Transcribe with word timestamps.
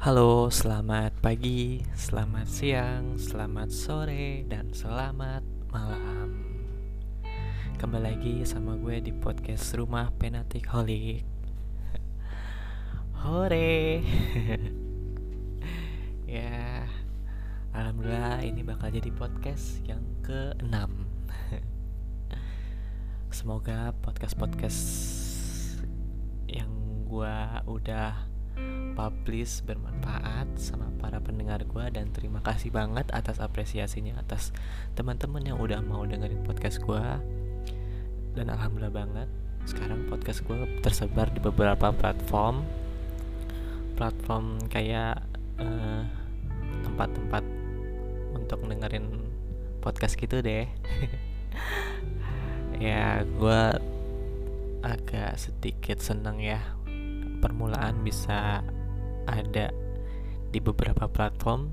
Halo, 0.00 0.48
selamat 0.48 1.20
pagi, 1.20 1.84
selamat 1.92 2.48
siang, 2.48 3.20
selamat 3.20 3.68
sore, 3.68 4.48
dan 4.48 4.72
selamat 4.72 5.44
malam. 5.68 6.40
Kembali 7.76 8.08
lagi 8.08 8.40
sama 8.48 8.80
gue 8.80 8.96
di 9.04 9.12
podcast 9.12 9.76
Rumah 9.76 10.08
Penatik 10.16 10.72
Holik. 10.72 11.28
Hore. 13.12 14.00
ya, 16.40 16.88
alhamdulillah 17.76 18.40
ini 18.40 18.64
bakal 18.64 18.88
jadi 18.88 19.12
podcast 19.12 19.84
yang 19.84 20.00
ke-6. 20.24 20.80
Semoga 23.36 23.92
podcast-podcast 24.00 24.80
yang 26.48 26.72
gue 27.04 27.36
udah 27.68 28.29
publish 28.94 29.64
bermanfaat 29.64 30.48
sama 30.60 30.92
para 31.00 31.22
pendengar 31.22 31.64
gue 31.64 31.84
dan 31.94 32.12
terima 32.12 32.44
kasih 32.44 32.68
banget 32.68 33.08
atas 33.14 33.40
apresiasinya 33.40 34.18
atas 34.20 34.52
teman-teman 34.92 35.40
yang 35.40 35.56
udah 35.56 35.80
mau 35.80 36.04
dengerin 36.04 36.44
podcast 36.44 36.82
gue 36.84 37.04
dan 38.36 38.46
alhamdulillah 38.46 38.92
banget 38.92 39.28
sekarang 39.68 40.08
podcast 40.08 40.40
gue 40.48 40.56
tersebar 40.80 41.28
di 41.30 41.40
beberapa 41.42 41.92
platform. 41.92 42.64
Platform 43.98 44.56
kayak 44.72 45.20
tempat 45.60 47.12
tempat-tempat 47.12 47.44
untuk 48.32 48.60
dengerin 48.64 49.06
podcast 49.84 50.16
gitu 50.16 50.40
deh. 50.40 50.66
Ya 52.80 53.20
gue 53.28 53.62
agak 54.80 55.36
sedikit 55.36 56.00
seneng 56.00 56.40
ya 56.40 56.64
permulaan 57.40 58.04
bisa 58.04 58.60
ada 59.26 59.72
di 60.52 60.58
beberapa 60.60 61.08
platform. 61.08 61.72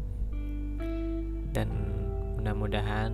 Dan 1.51 1.69
mudah-mudahan 2.39 3.11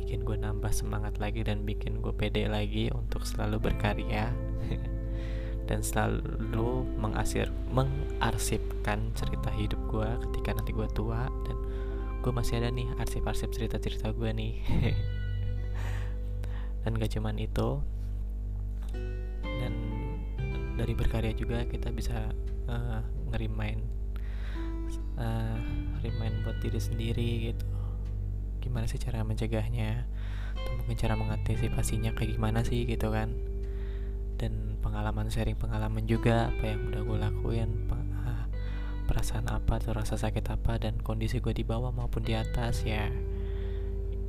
bikin 0.00 0.24
gue 0.24 0.36
nambah 0.40 0.72
semangat 0.72 1.20
lagi 1.20 1.44
dan 1.44 1.62
bikin 1.62 2.00
gue 2.00 2.10
pede 2.10 2.48
lagi 2.48 2.88
untuk 2.90 3.22
selalu 3.22 3.70
berkarya 3.70 4.32
dan 5.68 5.86
selalu 5.86 6.82
mengasir 6.98 7.46
mengarsipkan 7.70 9.14
cerita 9.14 9.54
hidup 9.54 9.78
gue 9.86 10.08
ketika 10.26 10.56
nanti 10.56 10.74
gue 10.74 10.88
tua 10.96 11.30
dan 11.46 11.56
gue 12.20 12.32
masih 12.34 12.60
ada 12.60 12.68
nih 12.74 12.88
arsip-arsip 13.00 13.48
cerita-cerita 13.52 14.12
gue 14.12 14.30
nih. 14.34 14.54
Dan 16.84 16.96
gak 16.96 17.12
cuman 17.16 17.36
itu 17.36 17.80
dari 20.80 20.96
berkarya 20.96 21.36
juga 21.36 21.68
kita 21.68 21.92
bisa 21.92 22.32
uh, 22.64 23.04
ngerimain 23.28 23.84
uh, 25.20 25.60
remind 26.00 26.40
buat 26.42 26.56
diri 26.64 26.80
sendiri 26.80 27.30
gitu. 27.52 27.68
Gimana 28.64 28.88
sih 28.88 28.96
cara 28.96 29.20
mencegahnya? 29.20 30.08
Atau 30.56 30.72
mungkin 30.80 30.96
cara 30.96 31.14
mengantisipasinya 31.20 32.16
kayak 32.16 32.40
gimana 32.40 32.64
sih 32.64 32.88
gitu 32.88 33.12
kan? 33.12 33.28
Dan 34.40 34.80
pengalaman 34.80 35.28
sharing 35.28 35.60
pengalaman 35.60 36.08
juga 36.08 36.48
apa 36.48 36.64
yang 36.72 36.88
udah 36.88 37.02
gue 37.04 37.18
lakuin 37.20 37.70
uh, 37.92 38.44
perasaan 39.04 39.52
apa 39.52 39.76
atau 39.76 39.92
rasa 39.92 40.16
sakit 40.16 40.48
apa 40.48 40.80
dan 40.80 40.96
kondisi 41.04 41.44
gue 41.44 41.52
di 41.52 41.64
bawah 41.64 41.92
maupun 41.92 42.24
di 42.24 42.32
atas 42.32 42.88
ya. 42.88 43.12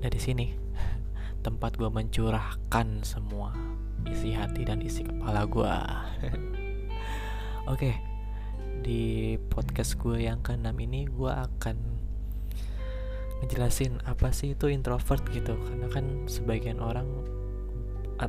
Dari 0.03 0.19
sini 0.19 0.51
tempat 1.45 1.79
gue 1.79 1.87
mencurahkan 1.87 3.07
semua 3.07 3.55
isi 4.09 4.33
hati 4.33 4.65
dan 4.65 4.81
isi 4.81 5.05
kepala 5.05 5.45
gue 5.45 5.75
oke 7.73 7.91
di 8.81 9.37
podcast 9.53 10.01
gue 10.01 10.25
yang 10.25 10.41
ke-6 10.41 10.73
ini 10.81 11.05
gue 11.05 11.29
akan 11.29 12.01
ngejelasin 13.41 14.01
apa 14.05 14.29
sih 14.29 14.53
itu 14.53 14.69
introvert 14.69 15.21
gitu. 15.33 15.57
Karena 15.57 15.87
kan 15.89 16.05
sebagian 16.29 16.81
orang 16.81 17.09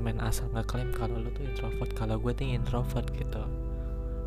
main 0.00 0.16
asal 0.24 0.48
ngeklaim 0.56 0.88
kalau 0.96 1.20
lo 1.20 1.28
tuh 1.36 1.44
introvert. 1.44 1.92
Kalau 1.92 2.16
gue 2.16 2.32
tuh 2.32 2.48
introvert 2.48 3.08
gitu. 3.12 3.44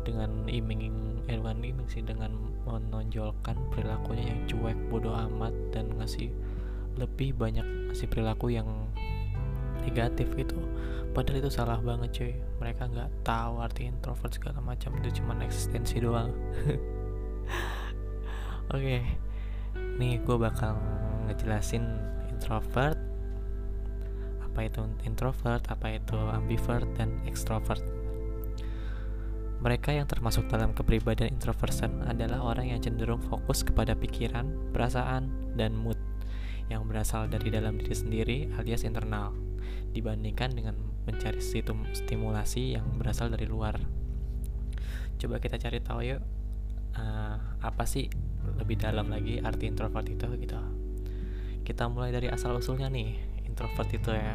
Dengan 0.06 0.46
iming 0.46 0.94
eh 1.26 1.42
iming 1.42 1.90
sih 1.90 2.06
dengan 2.06 2.30
menonjolkan 2.62 3.58
perilakunya 3.74 4.30
yang 4.30 4.40
cuek 4.46 4.78
bodoh 4.86 5.18
amat 5.26 5.50
dan 5.74 5.90
ngasih 5.98 6.30
lebih 6.94 7.34
banyak 7.34 7.66
ngasih 7.90 8.06
perilaku 8.06 8.54
yang 8.54 8.85
negatif 9.86 10.26
gitu. 10.34 10.58
Padahal 11.14 11.40
itu 11.40 11.50
salah 11.54 11.80
banget 11.80 12.10
cuy. 12.12 12.34
Mereka 12.60 12.92
nggak 12.92 13.10
tahu 13.24 13.62
arti 13.62 13.88
introvert 13.88 14.34
segala 14.34 14.60
macam 14.60 14.92
itu 15.00 15.22
cuma 15.22 15.38
eksistensi 15.40 16.02
doang. 16.02 16.34
Oke. 18.74 18.82
Okay. 18.82 19.02
nih 19.96 20.20
gue 20.20 20.36
bakal 20.36 20.76
ngejelasin 21.24 21.80
introvert 22.28 23.00
apa 24.44 24.72
itu 24.72 24.80
introvert 25.04 25.60
apa 25.68 26.00
itu 26.00 26.16
ambivert 26.16 26.88
dan 26.96 27.12
extrovert. 27.28 27.84
Mereka 29.60 29.92
yang 29.92 30.04
termasuk 30.04 30.48
dalam 30.52 30.76
kepribadian 30.76 31.32
introversion 31.32 32.04
adalah 32.04 32.44
orang 32.44 32.76
yang 32.76 32.80
cenderung 32.80 33.24
fokus 33.24 33.64
kepada 33.64 33.96
pikiran, 33.96 34.72
perasaan, 34.72 35.32
dan 35.56 35.72
mood 35.72 35.96
yang 36.68 36.84
berasal 36.84 37.24
dari 37.30 37.48
dalam 37.48 37.80
diri 37.80 37.94
sendiri 37.94 38.38
alias 38.58 38.84
internal 38.84 39.45
dibandingkan 39.92 40.54
dengan 40.54 40.74
mencari 41.06 41.38
stimulasi 41.94 42.78
yang 42.78 42.86
berasal 42.98 43.30
dari 43.30 43.46
luar. 43.46 43.78
Coba 45.16 45.40
kita 45.40 45.56
cari 45.56 45.78
tahu 45.80 46.00
yuk 46.04 46.20
uh, 46.96 47.36
apa 47.62 47.84
sih 47.88 48.10
lebih 48.58 48.78
dalam 48.78 49.10
lagi 49.10 49.38
arti 49.40 49.70
introvert 49.70 50.06
itu 50.06 50.26
gitu. 50.38 50.58
Kita 51.66 51.90
mulai 51.90 52.14
dari 52.14 52.30
asal 52.30 52.54
usulnya 52.54 52.86
nih 52.86 53.16
introvert 53.46 53.90
itu 53.90 54.10
ya. 54.12 54.34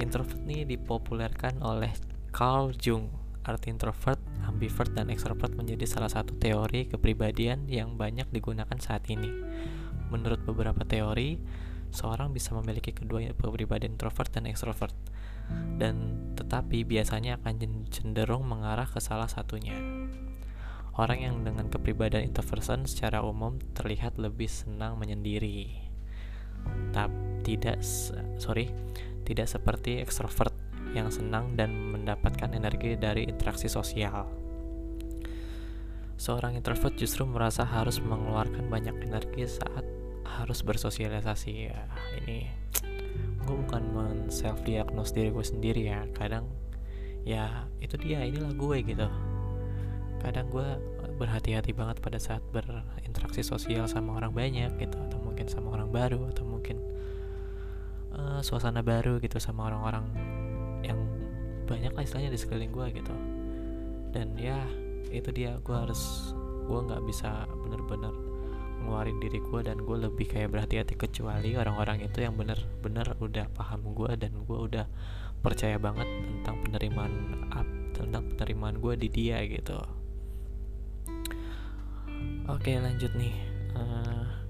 Introvert 0.00 0.42
nih 0.42 0.66
dipopulerkan 0.66 1.62
oleh 1.62 1.92
Carl 2.34 2.74
Jung. 2.74 3.12
Arti 3.42 3.74
introvert, 3.74 4.22
ambivert, 4.46 4.94
dan 4.94 5.10
extrovert 5.10 5.50
menjadi 5.58 5.82
salah 5.82 6.06
satu 6.06 6.38
teori 6.38 6.86
kepribadian 6.86 7.66
yang 7.66 7.98
banyak 7.98 8.30
digunakan 8.30 8.78
saat 8.78 9.02
ini. 9.10 9.30
Menurut 10.14 10.46
beberapa 10.46 10.86
teori, 10.86 11.42
seorang 11.92 12.32
bisa 12.32 12.56
memiliki 12.56 12.90
kedua 12.96 13.22
kepribadian 13.36 13.94
introvert 13.94 14.32
dan 14.32 14.48
extrovert 14.48 14.96
dan 15.76 16.16
tetapi 16.34 16.88
biasanya 16.88 17.36
akan 17.38 17.86
cenderung 17.92 18.48
mengarah 18.48 18.88
ke 18.88 18.98
salah 18.98 19.28
satunya. 19.28 19.76
Orang 20.92 21.24
yang 21.24 21.40
dengan 21.40 21.72
kepribadian 21.72 22.28
introversion 22.28 22.84
secara 22.84 23.24
umum 23.24 23.56
terlihat 23.72 24.20
lebih 24.20 24.48
senang 24.48 25.00
menyendiri. 25.00 25.72
Tapi 26.92 27.32
tidak 27.42 27.82
sorry, 28.38 28.70
tidak 29.26 29.50
seperti 29.50 29.98
extrovert 29.98 30.54
yang 30.92 31.10
senang 31.10 31.56
dan 31.58 31.72
mendapatkan 31.90 32.52
energi 32.52 32.94
dari 33.00 33.26
interaksi 33.26 33.66
sosial. 33.66 34.28
Seorang 36.20 36.54
introvert 36.54 36.94
justru 36.94 37.26
merasa 37.26 37.66
harus 37.66 37.98
mengeluarkan 37.98 38.70
banyak 38.70 38.94
energi 39.02 39.58
saat 39.58 39.82
harus 40.40 40.64
bersosialisasi 40.64 41.52
ya. 41.68 41.84
Ini 42.22 42.48
gue 43.42 43.56
bukan 43.66 43.82
men 43.92 44.30
self 44.32 44.62
diagnose 44.64 45.12
diri 45.12 45.28
gue 45.34 45.44
sendiri 45.44 45.82
ya. 45.90 46.06
Kadang 46.16 46.48
ya 47.22 47.68
itu 47.82 47.98
dia 48.00 48.24
inilah 48.24 48.54
gue 48.56 48.76
gitu. 48.86 49.08
Kadang 50.22 50.48
gue 50.48 50.68
berhati-hati 51.18 51.74
banget 51.74 51.98
pada 52.00 52.16
saat 52.16 52.40
berinteraksi 52.54 53.44
sosial 53.44 53.84
sama 53.90 54.16
orang 54.16 54.32
banyak 54.32 54.70
gitu 54.78 54.96
atau 55.10 55.18
mungkin 55.20 55.50
sama 55.50 55.74
orang 55.74 55.90
baru 55.90 56.30
atau 56.30 56.46
mungkin 56.46 56.78
uh, 58.14 58.40
suasana 58.40 58.80
baru 58.80 59.18
gitu 59.18 59.36
sama 59.42 59.68
orang-orang 59.68 60.06
yang 60.86 60.98
banyak 61.66 61.92
lah 61.94 62.02
istilahnya 62.02 62.32
di 62.32 62.40
sekeliling 62.40 62.72
gue 62.72 62.86
gitu. 63.02 63.14
Dan 64.14 64.38
ya 64.38 64.62
itu 65.12 65.28
dia 65.34 65.58
gue 65.60 65.76
harus 65.76 66.32
gue 66.64 66.78
nggak 66.78 67.02
bisa 67.04 67.44
bener-bener 67.66 68.31
ngeluarin 68.82 69.18
diri 69.22 69.38
gue 69.38 69.60
dan 69.62 69.78
gue 69.80 69.96
lebih 69.96 70.26
kayak 70.26 70.52
berhati-hati 70.52 70.94
kecuali 70.98 71.54
orang-orang 71.54 72.02
itu 72.02 72.22
yang 72.22 72.34
bener-bener 72.34 73.06
udah 73.22 73.46
paham 73.54 73.94
gue 73.94 74.12
dan 74.18 74.32
gue 74.42 74.58
udah 74.58 74.86
percaya 75.42 75.78
banget 75.78 76.06
tentang 76.06 76.56
penerimaan 76.62 77.12
tentang 77.92 78.22
penerimaan 78.34 78.82
gue 78.82 78.94
di 78.98 79.08
dia 79.08 79.38
gitu 79.46 79.78
oke 82.50 82.72
lanjut 82.82 83.12
nih 83.14 83.34
uh, 83.78 84.42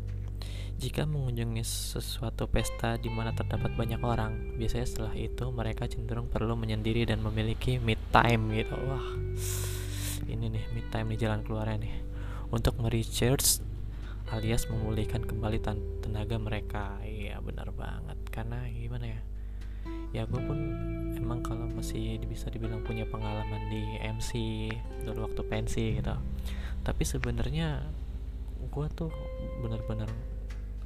jika 0.82 1.06
mengunjungi 1.06 1.62
sesuatu 1.62 2.50
pesta 2.50 2.98
di 2.98 3.06
mana 3.06 3.30
terdapat 3.30 3.70
banyak 3.78 4.02
orang, 4.02 4.58
biasanya 4.58 4.82
setelah 4.82 5.14
itu 5.14 5.46
mereka 5.54 5.86
cenderung 5.86 6.26
perlu 6.26 6.58
menyendiri 6.58 7.06
dan 7.06 7.22
memiliki 7.22 7.78
me 7.78 7.94
time 8.10 8.50
gitu. 8.50 8.74
Wah, 8.90 9.06
ini 10.26 10.50
nih 10.50 10.64
me 10.74 10.82
time 10.90 11.14
di 11.14 11.22
jalan 11.22 11.46
keluarnya 11.46 11.86
nih. 11.86 11.94
Untuk 12.50 12.82
merecharge 12.82 13.62
alias 14.32 14.64
memulihkan 14.72 15.20
kembali 15.28 15.60
tenaga 16.00 16.40
mereka. 16.40 16.96
Iya 17.04 17.36
benar 17.44 17.68
banget. 17.76 18.16
Karena 18.32 18.64
gimana 18.72 19.12
ya? 19.12 19.20
Ya 20.16 20.22
gue 20.24 20.40
pun 20.40 20.56
emang 21.20 21.44
kalau 21.44 21.68
masih 21.68 22.16
bisa 22.24 22.48
dibilang 22.48 22.80
punya 22.80 23.04
pengalaman 23.04 23.68
di 23.68 24.00
MC 24.00 24.32
dulu 25.04 25.28
waktu 25.28 25.42
pensi 25.44 26.00
gitu. 26.00 26.16
Tapi 26.80 27.02
sebenarnya 27.04 27.84
gue 28.72 28.86
tuh 28.96 29.12
bener-bener 29.60 30.08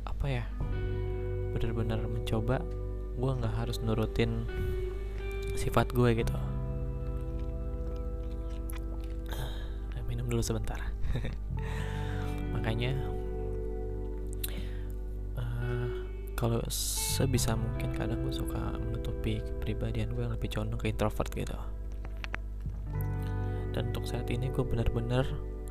apa 0.02 0.26
ya 0.26 0.44
bener-bener 1.54 2.02
mencoba 2.02 2.62
gue 3.14 3.31
nggak 3.31 3.54
harus 3.62 3.78
nurutin 3.78 4.43
sifat 5.54 5.94
gue 5.94 6.19
gitu. 6.19 6.34
Minum 10.10 10.26
dulu 10.26 10.43
sebentar. 10.43 10.78
Makanya 12.54 13.16
kalau 16.37 16.61
sebisa 16.69 17.56
mungkin 17.56 17.97
kadang 17.97 18.21
gue 18.21 18.35
suka 18.37 18.77
menutupi 18.77 19.41
kepribadian 19.41 20.12
gue 20.12 20.23
yang 20.29 20.35
lebih 20.37 20.53
condong 20.53 20.77
ke 20.77 20.93
introvert 20.93 21.33
gitu. 21.33 21.56
Dan 23.73 23.93
untuk 23.93 24.05
saat 24.05 24.29
ini 24.29 24.53
gue 24.53 24.65
benar-benar 24.65 25.25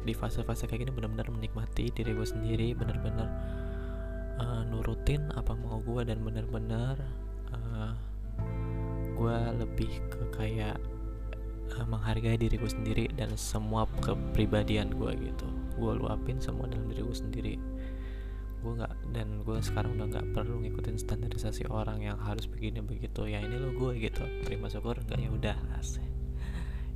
di 0.06 0.14
fase-fase 0.14 0.70
kayak 0.70 0.86
gini 0.86 0.94
benar-benar 0.94 1.30
menikmati 1.34 1.90
diri 1.90 2.14
gue 2.14 2.28
sendiri 2.30 2.78
benar-benar 2.78 3.26
uh, 4.38 4.62
nurutin 4.70 5.34
apa 5.34 5.58
mau 5.58 5.82
gue 5.82 6.06
dan 6.06 6.22
benar-benar 6.22 7.02
uh, 7.50 7.94
gue 9.18 9.38
lebih 9.58 9.90
ke 10.14 10.22
kayak 10.38 10.78
uh, 11.74 11.86
menghargai 11.90 12.38
diri 12.38 12.58
gue 12.58 12.70
sendiri 12.70 13.06
dan 13.18 13.34
semua 13.34 13.90
kepribadian 14.06 14.94
gue 14.94 15.12
gitu. 15.18 15.48
Gue 15.76 15.98
luapin 15.98 16.38
semua 16.38 16.70
dalam 16.70 16.86
diri 16.92 17.02
gue 17.02 17.18
sendiri. 17.18 17.56
Gue 18.62 18.72
nggak 18.78 18.95
dan 19.14 19.46
gue 19.46 19.58
sekarang 19.62 19.98
udah 20.00 20.08
nggak 20.10 20.28
perlu 20.34 20.62
ngikutin 20.66 20.98
standarisasi 20.98 21.70
orang 21.70 22.02
yang 22.02 22.18
harus 22.18 22.50
begini 22.50 22.82
begitu. 22.82 23.30
Ya 23.30 23.44
ini 23.44 23.58
lo 23.58 23.76
gue 23.76 23.98
gitu. 24.00 24.26
Terima 24.46 24.72
syukur 24.72 24.98
nggak 25.02 25.20
ya 25.20 25.30
udah 25.30 25.58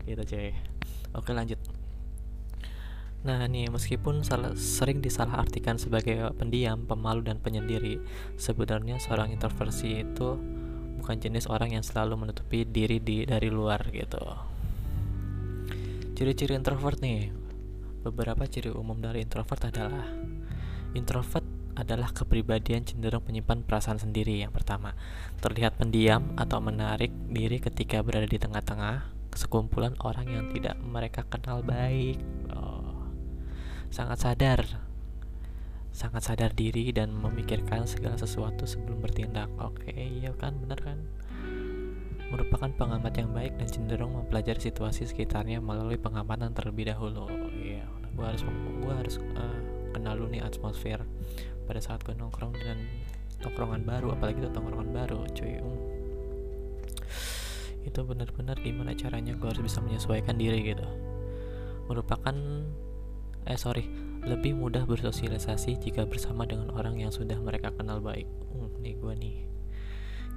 gitu 0.09 0.23
cuy. 0.25 0.51
Oke 1.13 1.31
lanjut. 1.37 1.61
Nah 3.19 3.43
nih 3.51 3.67
meskipun 3.67 4.23
salah, 4.23 4.55
sering 4.55 5.03
disalahartikan 5.03 5.75
sebagai 5.75 6.31
pendiam, 6.39 6.87
pemalu 6.87 7.27
dan 7.27 7.43
penyendiri 7.43 7.99
Sebenarnya 8.39 8.95
seorang 8.95 9.35
introversi 9.35 10.07
itu 10.07 10.39
bukan 11.03 11.19
jenis 11.19 11.51
orang 11.51 11.75
yang 11.75 11.83
selalu 11.83 12.15
menutupi 12.15 12.63
diri 12.63 13.03
di 13.03 13.27
dari 13.27 13.51
luar 13.51 13.83
gitu. 13.91 14.23
Ciri-ciri 16.15 16.55
introvert 16.55 16.99
nih. 16.99 17.31
Beberapa 17.99 18.47
ciri 18.47 18.71
umum 18.71 18.95
dari 19.03 19.19
introvert 19.19 19.67
adalah 19.67 20.07
introvert 20.95 21.58
adalah 21.79 22.11
kepribadian 22.11 22.83
cenderung 22.83 23.23
menyimpan 23.23 23.63
perasaan 23.63 23.97
sendiri 23.97 24.43
yang 24.43 24.51
pertama. 24.51 24.93
Terlihat 25.39 25.79
pendiam 25.79 26.35
atau 26.35 26.59
menarik 26.59 27.09
diri 27.31 27.63
ketika 27.63 28.03
berada 28.03 28.27
di 28.27 28.35
tengah-tengah 28.35 29.15
sekumpulan 29.31 29.95
orang 30.03 30.27
yang 30.27 30.45
tidak 30.51 30.75
mereka 30.83 31.23
kenal 31.31 31.63
baik. 31.63 32.19
Oh, 32.51 33.07
sangat 33.87 34.19
sadar 34.19 34.61
sangat 35.89 36.21
sadar 36.21 36.53
diri 36.53 36.93
dan 36.95 37.11
memikirkan 37.11 37.83
segala 37.89 38.15
sesuatu 38.15 38.63
sebelum 38.63 39.03
bertindak. 39.03 39.49
Oke, 39.59 39.91
iya 39.91 40.31
kan, 40.37 40.55
benar 40.61 40.79
kan? 40.79 41.01
merupakan 42.29 42.69
pengamat 42.77 43.13
yang 43.17 43.29
baik 43.33 43.57
dan 43.57 43.67
cenderung 43.67 44.13
mempelajari 44.13 44.61
situasi 44.61 45.09
sekitarnya 45.09 45.59
melalui 45.59 45.97
pengamatan 45.97 46.53
terlebih 46.53 46.93
dahulu. 46.93 47.25
Iya, 47.57 47.89
gue 48.13 48.25
harus 48.25 48.45
gue 48.85 48.93
harus 48.93 49.15
uh, 49.33 49.59
kenal 49.97 50.21
dulu 50.21 50.29
nih 50.37 50.45
atmosfer 50.45 51.01
pada 51.69 51.77
saat 51.77 52.01
gue 52.01 52.17
nongkrong 52.17 52.57
dengan 52.57 52.81
tongkrongan 53.45 53.85
baru, 53.85 54.17
apalagi 54.17 54.41
itu 54.41 54.49
tongkrongan 54.49 54.89
baru, 54.89 55.21
cuy. 55.37 55.61
Um. 55.61 55.77
Itu 57.85 58.01
benar-benar 58.09 58.57
gimana 58.57 58.97
caranya 58.97 59.37
gue 59.37 59.45
harus 59.45 59.61
bisa 59.61 59.77
menyesuaikan 59.85 60.41
diri 60.41 60.73
gitu. 60.73 60.87
Merupakan 61.85 62.33
eh 63.45 63.55
sorry 63.55 63.85
lebih 64.25 64.57
mudah 64.57 64.83
bersosialisasi 64.83 65.79
jika 65.79 66.09
bersama 66.09 66.43
dengan 66.49 66.73
orang 66.73 66.97
yang 66.97 67.13
sudah 67.13 67.37
mereka 67.37 67.69
kenal 67.77 68.01
baik. 68.01 68.25
Hmm, 68.49 68.73
nih 68.81 68.97
gue 68.97 69.13
nih 69.13 69.35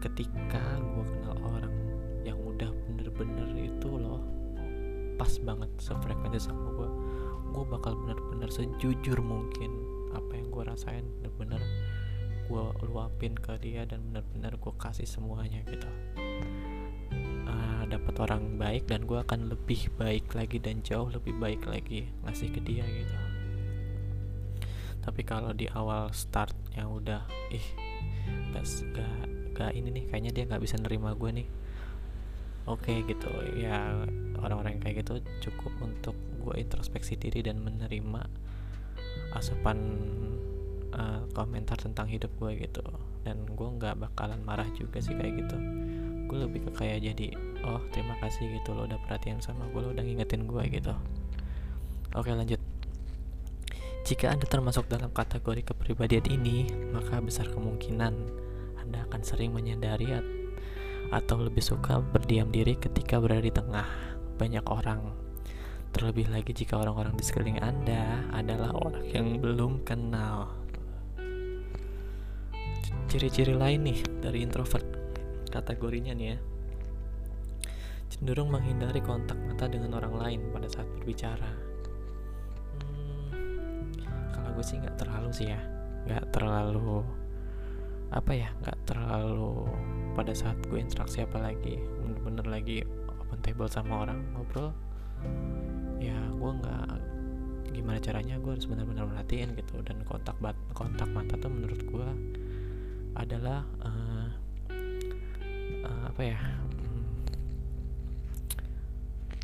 ketika 0.02 0.58
gue 0.82 1.06
kenal 1.06 1.38
orang 1.46 1.74
yang 2.26 2.34
udah 2.42 2.68
bener-bener 2.90 3.48
itu 3.54 3.88
loh 3.88 4.18
pas 5.14 5.30
banget 5.46 5.70
sefrekuensi 5.78 6.50
sama 6.50 6.74
gue 6.74 6.90
gue 7.54 7.64
bakal 7.70 7.94
bener-bener 8.02 8.50
sejujur 8.50 9.22
mungkin 9.22 9.70
apa 10.12 10.32
yang 10.36 10.48
gue 10.52 10.62
rasain 10.64 11.04
bener-bener 11.20 11.62
gue 12.52 12.64
luapin 12.84 13.32
ke 13.32 13.56
dia 13.62 13.88
dan 13.88 14.04
bener-bener 14.12 14.60
gue 14.60 14.74
kasih 14.76 15.08
semuanya 15.08 15.64
gitu. 15.64 15.88
Uh, 17.48 17.82
dapat 17.88 18.14
orang 18.20 18.56
baik 18.60 18.84
dan 18.88 19.08
gue 19.08 19.18
akan 19.18 19.48
lebih 19.48 19.88
baik 19.96 20.32
lagi 20.36 20.60
dan 20.60 20.84
jauh 20.84 21.08
lebih 21.08 21.32
baik 21.40 21.64
lagi 21.64 22.12
ngasih 22.26 22.52
ke 22.52 22.60
dia 22.60 22.84
gitu. 22.84 23.16
Tapi 25.02 25.22
kalau 25.26 25.50
di 25.50 25.66
awal 25.72 26.14
start 26.14 26.54
yang 26.78 26.92
udah 26.92 27.26
ih 27.50 27.66
gak, 28.54 28.64
gak, 28.94 29.22
gak 29.56 29.70
ini 29.74 29.88
nih 29.90 30.04
kayaknya 30.12 30.30
dia 30.30 30.44
nggak 30.46 30.62
bisa 30.62 30.76
nerima 30.78 31.16
gue 31.16 31.30
nih. 31.42 31.48
Oke 32.70 32.94
okay, 32.94 33.10
gitu 33.10 33.26
ya 33.58 34.06
orang-orang 34.38 34.78
kayak 34.78 35.02
gitu 35.02 35.18
cukup 35.50 35.72
untuk 35.82 36.14
gue 36.42 36.54
introspeksi 36.58 37.18
diri 37.18 37.42
dan 37.42 37.58
menerima 37.58 38.22
asupan 39.34 39.78
uh, 40.92 41.24
komentar 41.32 41.76
tentang 41.80 42.08
hidup 42.08 42.30
gue 42.38 42.62
gitu. 42.62 42.84
Dan 43.22 43.46
gue 43.48 43.68
nggak 43.78 43.98
bakalan 44.02 44.40
marah 44.42 44.68
juga 44.74 44.98
sih 44.98 45.14
kayak 45.14 45.46
gitu. 45.46 45.56
Gue 46.28 46.48
lebih 46.48 46.68
ke 46.68 46.70
kayak 46.72 47.04
jadi 47.04 47.36
oh 47.68 47.80
terima 47.92 48.16
kasih 48.18 48.48
gitu 48.58 48.72
lo 48.72 48.88
udah 48.88 48.98
perhatian 49.04 49.38
sama 49.44 49.68
gue 49.70 49.80
lo 49.80 49.92
udah 49.92 50.04
ngingetin 50.04 50.48
gue 50.48 50.62
gitu. 50.72 50.94
Oke 52.16 52.32
lanjut. 52.32 52.60
Jika 54.02 54.34
anda 54.34 54.44
termasuk 54.50 54.90
dalam 54.90 55.14
kategori 55.14 55.62
kepribadian 55.62 56.26
ini 56.26 56.66
maka 56.90 57.22
besar 57.22 57.46
kemungkinan 57.48 58.14
anda 58.82 59.06
akan 59.06 59.22
sering 59.22 59.54
menyadari 59.54 60.10
atau 61.12 61.36
lebih 61.44 61.62
suka 61.62 62.00
berdiam 62.00 62.48
diri 62.50 62.74
ketika 62.74 63.20
berada 63.20 63.44
di 63.44 63.52
tengah 63.54 63.86
banyak 64.40 64.64
orang. 64.66 65.14
Terlebih 65.92 66.32
lagi 66.32 66.56
jika 66.56 66.80
orang-orang 66.80 67.12
di 67.20 67.24
sekeliling 67.24 67.60
Anda 67.60 68.24
adalah 68.32 68.72
orang 68.72 69.04
yang 69.12 69.36
belum 69.44 69.84
kenal. 69.84 70.48
Ciri-ciri 73.12 73.52
lain 73.52 73.84
nih 73.84 74.00
dari 74.24 74.40
introvert 74.40 74.88
kategorinya 75.52 76.16
nih 76.16 76.26
ya. 76.32 76.38
Cenderung 78.08 78.48
menghindari 78.48 79.04
kontak 79.04 79.36
mata 79.44 79.68
dengan 79.68 80.00
orang 80.00 80.16
lain 80.16 80.40
pada 80.48 80.64
saat 80.72 80.88
berbicara. 80.96 81.52
Hmm, 82.80 83.92
kalau 84.32 84.48
gue 84.56 84.64
sih 84.64 84.80
nggak 84.80 84.96
terlalu 84.96 85.28
sih 85.28 85.52
ya, 85.52 85.60
nggak 86.08 86.24
terlalu 86.32 87.04
apa 88.12 88.32
ya 88.36 88.52
nggak 88.60 88.78
terlalu 88.84 89.64
pada 90.12 90.36
saat 90.36 90.60
gue 90.68 90.76
interaksi 90.76 91.24
apalagi 91.24 91.80
bener-bener 92.04 92.44
lagi 92.44 92.84
open 93.08 93.40
table 93.40 93.72
sama 93.72 94.04
orang 94.04 94.20
ngobrol 94.36 94.68
ya 96.02 96.18
gue 96.34 96.50
nggak 96.58 96.88
gimana 97.72 97.98
caranya 98.02 98.36
gue 98.42 98.52
harus 98.52 98.66
benar-benar 98.66 99.06
merhatiin 99.06 99.54
gitu. 99.54 99.80
Dan 99.86 100.02
kontak 100.02 100.36
bat 100.42 100.58
kontak 100.74 101.08
mata 101.14 101.38
tuh 101.38 101.48
menurut 101.48 101.80
gue 101.82 102.08
adalah 103.14 103.62
uh, 103.84 104.28
uh, 105.84 106.02
apa 106.08 106.22
ya 106.24 106.40
hmm, 106.40 107.04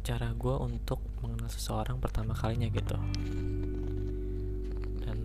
cara 0.02 0.32
gue 0.32 0.56
untuk 0.56 1.00
mengenal 1.20 1.50
seseorang 1.52 2.02
pertama 2.02 2.34
kalinya 2.34 2.68
gitu. 2.68 2.98
Dan 5.04 5.18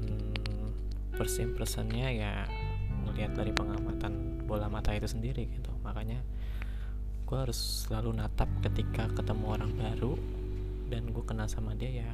first 1.17 1.41
impressionnya 1.41 2.07
ya 2.13 2.33
ngelihat 3.03 3.35
dari 3.35 3.51
pengamatan 3.51 4.43
bola 4.47 4.67
mata 4.69 4.93
itu 4.95 5.07
sendiri 5.09 5.49
gitu. 5.49 5.71
Makanya 5.83 6.21
gue 7.23 7.37
harus 7.39 7.87
selalu 7.87 8.19
natap 8.19 8.51
ketika 8.61 9.09
ketemu 9.09 9.45
orang 9.57 9.71
baru 9.73 10.13
dan 10.91 11.11
gue 11.11 11.23
kenal 11.23 11.47
sama 11.47 11.75
dia 11.77 12.03
ya 12.03 12.11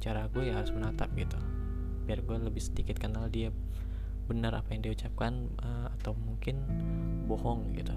cara 0.00 0.26
gue 0.32 0.48
ya 0.48 0.56
harus 0.56 0.72
menatap 0.72 1.12
gitu. 1.12 1.36
Biar 2.08 2.24
gue 2.24 2.36
lebih 2.40 2.62
sedikit 2.64 2.96
kenal 2.96 3.28
dia 3.28 3.52
benar 4.30 4.54
apa 4.54 4.70
yang 4.72 4.86
dia 4.86 4.92
ucapkan 4.94 5.50
uh, 5.58 5.90
atau 5.98 6.14
mungkin 6.14 6.62
bohong 7.26 7.74
gitu 7.74 7.90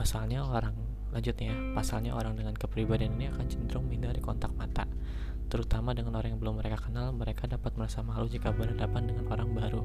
pasalnya 0.00 0.40
orang 0.48 0.72
lanjutnya 1.12 1.52
pasalnya 1.76 2.16
orang 2.16 2.32
dengan 2.40 2.56
kepribadian 2.56 3.20
ini 3.20 3.28
akan 3.28 3.44
cenderung 3.52 3.84
menghindari 3.84 4.24
kontak 4.24 4.48
mata 4.56 4.88
terutama 5.50 5.92
dengan 5.92 6.14
orang 6.14 6.38
yang 6.38 6.40
belum 6.40 6.62
mereka 6.62 6.78
kenal, 6.78 7.10
mereka 7.10 7.50
dapat 7.50 7.74
merasa 7.74 8.06
malu 8.06 8.30
jika 8.30 8.54
berhadapan 8.54 9.10
dengan 9.10 9.26
orang 9.34 9.50
baru 9.50 9.82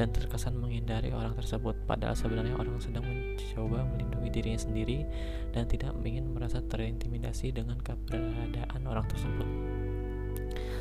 dan 0.00 0.08
terkesan 0.08 0.56
menghindari 0.56 1.12
orang 1.12 1.36
tersebut. 1.36 1.76
Padahal 1.84 2.16
sebenarnya 2.16 2.56
orang 2.56 2.80
sedang 2.80 3.04
mencoba 3.04 3.84
melindungi 3.92 4.32
dirinya 4.32 4.56
sendiri 4.56 5.04
dan 5.52 5.68
tidak 5.68 5.92
ingin 6.00 6.32
merasa 6.32 6.64
terintimidasi 6.64 7.52
dengan 7.52 7.76
keberadaan 7.84 8.88
orang 8.88 9.04
tersebut. 9.04 9.48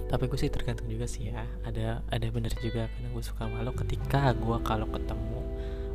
Tapi 0.08 0.24
gue 0.28 0.40
sih 0.40 0.52
tergantung 0.52 0.88
juga 0.88 1.12
sih 1.12 1.28
ya. 1.28 1.44
Ada 1.68 2.00
ada 2.08 2.28
bener 2.32 2.56
juga 2.64 2.88
karena 2.88 3.12
gue 3.12 3.24
suka 3.24 3.52
malu 3.52 3.76
ketika 3.76 4.32
gue 4.32 4.58
kalau 4.64 4.88
ketemu 4.96 5.40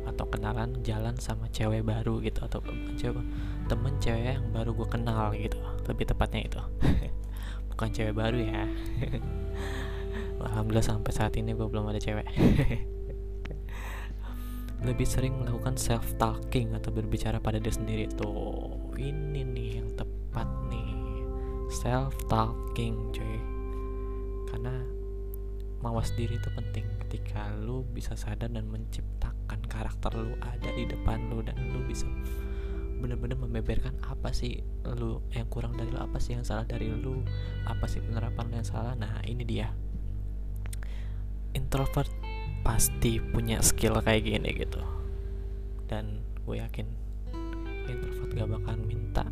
atau 0.07 0.25
kenalan 0.31 0.79
jalan 0.87 1.19
sama 1.19 1.51
cewek 1.51 1.83
baru 1.83 2.23
gitu 2.23 2.47
atau 2.47 2.63
cewek 2.95 3.25
temen 3.67 3.93
cewek 3.99 4.39
yang 4.39 4.47
baru 4.55 4.71
gue 4.71 4.87
kenal 4.87 5.35
gitu 5.35 5.59
lebih 5.87 6.05
tepatnya 6.07 6.41
itu. 6.43 6.61
Bukan 7.71 7.89
cewek 7.91 8.15
baru 8.15 8.37
ya. 8.39 8.63
Alhamdulillah 10.47 10.85
sampai 10.85 11.11
saat 11.15 11.33
ini 11.39 11.53
gue 11.55 11.67
belum 11.67 11.87
ada 11.89 11.99
cewek. 11.99 12.27
Lebih 14.77 15.09
sering 15.09 15.33
melakukan 15.41 15.73
self 15.73 16.05
talking 16.21 16.77
atau 16.77 16.93
berbicara 16.93 17.41
pada 17.41 17.57
diri 17.57 17.73
sendiri 17.73 18.05
tuh. 18.13 18.93
Ini 18.93 19.41
nih 19.41 19.69
yang 19.81 19.89
tepat 19.97 20.45
nih. 20.69 20.93
Self 21.73 22.13
talking 22.29 23.09
cuy. 23.09 23.41
Karena 24.53 24.77
mawas 25.81 26.13
diri 26.13 26.37
itu 26.37 26.49
penting. 26.53 26.85
Ketika 27.05 27.57
lu 27.57 27.81
bisa 27.89 28.13
sadar 28.13 28.53
dan 28.53 28.69
menciptakan 28.69 29.36
karakter 29.47 30.11
lu 30.15 30.35
ada 30.43 30.69
di 30.75 30.83
depan 30.83 31.31
lu 31.31 31.39
dan 31.43 31.55
lu 31.71 31.83
bisa 31.87 32.07
benar-benar 32.97 33.37
membeberkan 33.37 33.93
apa 34.09 34.33
sih 34.33 34.57
lu 34.97 35.21
yang 35.29 35.45
kurang 35.53 35.77
dari 35.77 35.93
lu 35.93 36.01
apa 36.01 36.17
sih 36.17 36.33
yang 36.33 36.41
salah 36.41 36.65
dari 36.65 36.89
lu 36.89 37.21
apa 37.69 37.85
sih 37.85 38.01
penerapan 38.01 38.49
lu 38.49 38.55
yang 38.57 38.67
salah. 38.67 38.97
Nah 38.97 39.21
ini 39.23 39.45
dia. 39.45 39.69
Introvert 41.53 42.09
pasti 42.65 43.21
punya 43.21 43.61
skill 43.61 44.01
kayak 44.01 44.25
gini 44.25 44.49
gitu. 44.57 44.81
Dan 45.87 46.25
gue 46.43 46.57
yakin 46.57 46.87
introvert 47.87 48.29
gak 48.33 48.49
bakalan 48.49 48.83
minta 48.83 49.25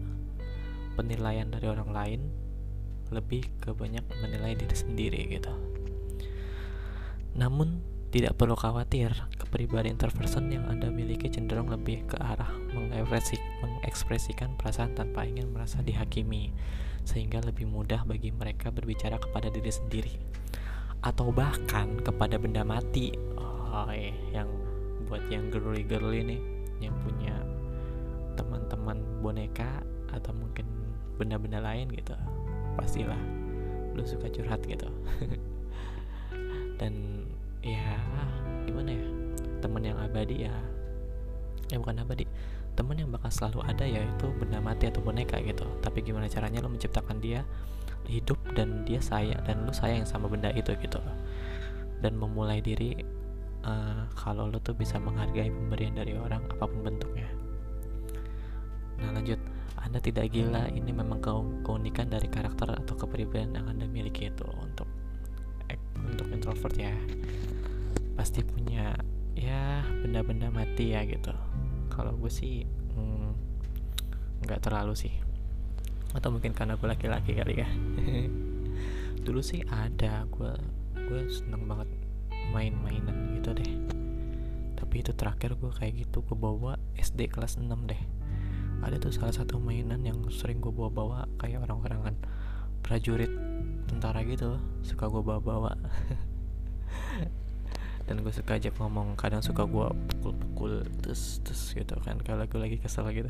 penilaian 0.95 1.51
dari 1.51 1.67
orang 1.67 1.91
lain 1.91 2.21
lebih 3.11 3.45
ke 3.61 3.75
banyak 3.75 4.01
menilai 4.23 4.55
diri 4.57 4.75
sendiri 4.77 5.21
gitu. 5.29 5.53
Namun 7.35 7.94
tidak 8.15 8.39
perlu 8.39 8.55
khawatir 8.55 9.11
kepribadian 9.35 9.99
introversion 9.99 10.47
yang 10.47 10.63
anda 10.71 10.87
miliki 10.87 11.27
cenderung 11.27 11.67
lebih 11.67 12.07
ke 12.07 12.15
arah 12.15 12.47
mengekspresikan 12.71 14.55
perasaan 14.55 14.95
tanpa 14.95 15.27
ingin 15.27 15.51
merasa 15.51 15.83
dihakimi 15.83 16.55
sehingga 17.03 17.43
lebih 17.43 17.67
mudah 17.67 18.07
bagi 18.07 18.31
mereka 18.31 18.71
berbicara 18.71 19.19
kepada 19.19 19.51
diri 19.51 19.67
sendiri. 19.67 20.15
Atau 21.03 21.35
bahkan 21.35 21.99
kepada 21.99 22.39
benda 22.39 22.63
mati. 22.63 23.11
Oh 23.35 23.91
eh 23.91 24.15
yang 24.31 24.47
buat 25.11 25.27
yang 25.27 25.51
girly 25.51 25.83
girly 25.83 26.23
nih 26.23 26.41
yang 26.79 26.95
punya 27.03 27.35
teman-teman 28.39 29.03
boneka 29.19 29.83
atau 30.15 30.31
mungkin 30.31 30.63
benda-benda 31.19 31.59
lain 31.59 31.91
gitu 31.91 32.15
pastilah 32.79 33.19
lu 33.91 34.07
suka 34.07 34.31
curhat 34.31 34.63
gitu. 34.63 34.87
Dan 36.79 37.14
ya 37.65 37.97
gimana 38.69 38.93
ya? 38.93 39.05
Teman 39.65 39.81
yang 39.81 39.97
abadi 39.97 40.45
ya. 40.45 40.53
Ya 41.73 41.81
bukan 41.81 41.97
abadi. 41.97 42.29
Teman 42.77 43.01
yang 43.01 43.09
bakal 43.09 43.33
selalu 43.33 43.65
ada 43.65 43.85
ya 43.89 44.05
itu 44.05 44.29
benda 44.37 44.61
mati 44.61 44.85
atau 44.85 45.01
boneka 45.01 45.41
gitu. 45.41 45.65
Tapi 45.81 46.05
gimana 46.05 46.29
caranya 46.29 46.61
lo 46.61 46.69
menciptakan 46.69 47.17
dia 47.17 47.41
hidup 48.05 48.37
dan 48.53 48.85
dia 48.85 49.01
sayang 49.01 49.41
dan 49.49 49.65
lu 49.65 49.73
sayang 49.73 50.05
sama 50.05 50.29
benda 50.29 50.53
itu 50.53 50.77
gitu 50.77 51.01
dan 52.05 52.13
memulai 52.13 52.61
diri 52.61 52.93
uh, 53.65 54.05
kalau 54.13 54.45
lu 54.45 54.61
tuh 54.61 54.77
bisa 54.77 55.01
menghargai 55.01 55.49
pemberian 55.49 55.97
dari 55.97 56.13
orang 56.13 56.45
apa 56.45 56.69
pun 56.69 56.85
bentuknya. 56.85 57.25
Nah 59.01 59.09
lanjut. 59.17 59.41
Anda 59.85 60.01
tidak 60.01 60.33
gila 60.33 60.65
ini 60.73 60.89
memang 60.89 61.21
keunikan 61.61 62.09
dari 62.09 62.25
karakter 62.25 62.73
atau 62.73 62.97
kepribadian 62.97 63.53
yang 63.53 63.69
anda 63.69 63.85
miliki 63.85 64.33
itu 64.33 64.41
untuk 64.57 64.89
untuk 66.09 66.27
introvert 66.33 66.73
ya 66.73 66.93
pasti 68.15 68.41
punya 68.41 68.95
ya 69.35 69.83
benda-benda 70.01 70.47
mati 70.49 70.95
ya 70.95 71.03
gitu. 71.03 71.35
Kalau 71.91 72.15
gue 72.15 72.31
sih 72.31 72.63
hmm, 72.65 73.29
nggak 74.47 74.59
mm, 74.59 74.65
terlalu 74.65 74.95
sih. 74.95 75.13
Atau 76.15 76.31
mungkin 76.31 76.55
karena 76.55 76.79
gue 76.79 76.87
laki-laki 76.87 77.35
kali 77.35 77.61
ya. 77.61 77.69
Dulu 79.25 79.43
sih 79.43 79.61
ada 79.67 80.23
gue 80.31 80.51
gue 80.95 81.21
seneng 81.29 81.67
banget 81.67 81.91
main-mainan 82.55 83.35
gitu 83.35 83.51
deh. 83.51 83.71
Tapi 84.79 84.95
itu 85.03 85.11
terakhir 85.11 85.59
gue 85.59 85.71
kayak 85.75 86.07
gitu 86.07 86.23
gue 86.23 86.37
bawa 86.39 86.79
SD 86.95 87.27
kelas 87.27 87.59
6 87.59 87.67
deh. 87.67 88.01
Ada 88.79 88.97
tuh 88.97 89.11
salah 89.11 89.35
satu 89.35 89.59
mainan 89.59 90.03
yang 90.07 90.23
sering 90.31 90.63
gue 90.63 90.71
bawa-bawa 90.71 91.27
kayak 91.39 91.67
orang-orang 91.67 91.99
kan 92.11 92.15
prajurit 92.85 93.33
tentara 93.89 94.21
gitu 94.21 94.61
suka 94.85 95.09
gue 95.09 95.25
bawa-bawa 95.25 95.73
dan 98.05 98.21
gue 98.21 98.29
suka 98.29 98.61
aja 98.61 98.69
ngomong 98.77 99.17
kadang 99.17 99.41
suka 99.41 99.65
gue 99.65 99.87
pukul-pukul 100.13 100.85
terus 101.01 101.41
terus 101.41 101.73
gitu 101.73 101.97
kan. 102.05 102.21
Kalau 102.21 102.45
gue 102.45 102.59
lagi 102.61 102.77
kesel 102.77 103.09
gitu 103.13 103.29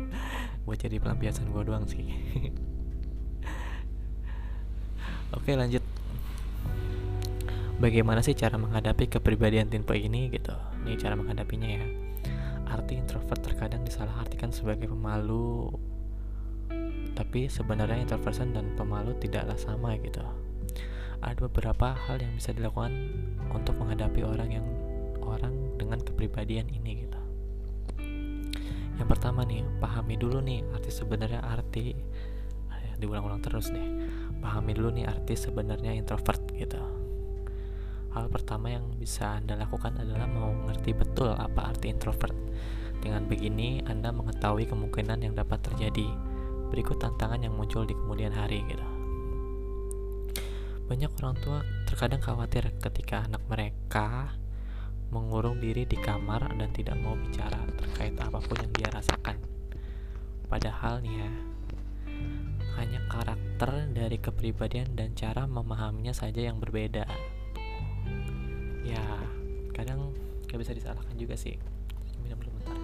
buat 0.66 0.78
jadi 0.78 0.98
pelampiasan 0.98 1.50
gue 1.50 1.62
doang 1.62 1.86
sih. 1.86 2.04
Oke 5.38 5.54
lanjut. 5.54 5.82
Bagaimana 7.80 8.20
sih 8.20 8.36
cara 8.36 8.60
menghadapi 8.60 9.08
kepribadian 9.08 9.72
tipe 9.72 9.96
ini 9.96 10.28
gitu? 10.28 10.52
Ini 10.84 11.00
cara 11.00 11.16
menghadapinya 11.16 11.68
ya. 11.70 11.86
Arti 12.70 12.98
introvert 12.98 13.40
terkadang 13.40 13.82
disalahartikan 13.86 14.52
sebagai 14.52 14.90
pemalu 14.90 15.72
tapi 17.20 17.52
sebenarnya 17.52 18.00
introversion 18.00 18.56
dan 18.56 18.72
pemalu 18.80 19.12
tidaklah 19.20 19.58
sama 19.60 19.92
gitu 20.00 20.24
ada 21.20 21.36
beberapa 21.48 21.92
hal 21.92 22.20
yang 22.20 22.32
bisa 22.36 22.52
dilakukan 22.56 22.92
untuk 23.52 23.76
menghadapi 23.76 24.24
orang 24.24 24.50
yang 24.50 24.66
orang 25.20 25.76
dengan 25.76 26.00
kepribadian 26.00 26.68
ini 26.72 27.06
gitu. 27.06 27.20
Yang 29.00 29.08
pertama 29.16 29.44
nih, 29.48 29.64
pahami 29.80 30.20
dulu 30.20 30.44
nih 30.44 30.60
arti 30.76 30.90
sebenarnya 30.92 31.40
arti 31.40 31.96
diulang-ulang 33.00 33.40
terus 33.40 33.72
deh. 33.72 33.88
Pahami 34.44 34.76
dulu 34.76 34.92
nih 34.92 35.08
arti 35.08 35.32
sebenarnya 35.34 35.96
introvert 35.96 36.44
gitu. 36.52 36.76
Hal 38.12 38.28
pertama 38.28 38.68
yang 38.68 38.84
bisa 39.00 39.40
Anda 39.40 39.56
lakukan 39.56 39.96
adalah 39.96 40.28
mau 40.28 40.52
ngerti 40.68 40.92
betul 40.92 41.32
apa 41.32 41.72
arti 41.72 41.88
introvert. 41.88 42.36
Dengan 43.00 43.24
begini, 43.24 43.80
Anda 43.88 44.12
mengetahui 44.12 44.68
kemungkinan 44.68 45.24
yang 45.24 45.32
dapat 45.32 45.64
terjadi. 45.64 46.12
Berikut 46.68 47.00
tantangan 47.00 47.40
yang 47.40 47.56
muncul 47.56 47.88
di 47.88 47.96
kemudian 47.96 48.36
hari 48.36 48.60
gitu. 48.68 48.89
Banyak 50.90 51.22
orang 51.22 51.38
tua 51.38 51.62
terkadang 51.86 52.18
khawatir 52.18 52.66
ketika 52.82 53.22
anak 53.22 53.46
mereka 53.46 54.34
mengurung 55.14 55.62
diri 55.62 55.86
di 55.86 55.94
kamar 55.94 56.50
dan 56.58 56.66
tidak 56.74 56.98
mau 56.98 57.14
bicara 57.14 57.62
terkait 57.78 58.18
apa 58.18 58.42
pun 58.42 58.58
yang 58.58 58.74
dia 58.74 58.90
rasakan. 58.90 59.38
Padahal 60.50 60.98
nih 60.98 61.14
ya, 61.14 61.30
hanya 62.82 63.06
karakter 63.06 63.86
dari 63.94 64.18
kepribadian 64.18 64.98
dan 64.98 65.14
cara 65.14 65.46
memahaminya 65.46 66.10
saja 66.10 66.42
yang 66.42 66.58
berbeda. 66.58 67.06
Ya, 68.82 69.06
kadang 69.70 70.10
gak 70.50 70.58
bisa 70.58 70.74
disalahkan 70.74 71.14
juga 71.14 71.38
sih. 71.38 71.54
Minum 72.18 72.42
dulu 72.42 72.50
bentar. 72.58 72.78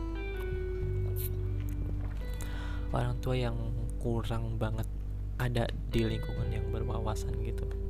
Orang 2.94 3.18
tua 3.18 3.34
yang 3.34 3.58
kurang 3.98 4.62
banget 4.62 4.86
ada 5.42 5.66
di 5.90 6.06
lingkungan 6.06 6.54
yang 6.54 6.70
berwawasan 6.70 7.34
gitu 7.42 7.85